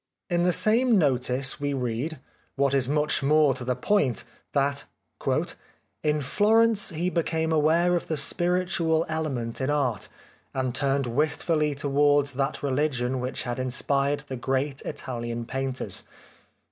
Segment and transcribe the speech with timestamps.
[0.31, 2.17] In the same notice we read,
[2.55, 4.85] what is much more to the point, that"
[6.03, 10.09] In Florence he became aware of the spiritual element in art,
[10.55, 16.03] and turned wistfully towards that religion which had in spired the great Italian painters.